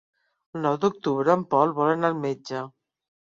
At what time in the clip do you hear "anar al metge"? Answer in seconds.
1.97-2.65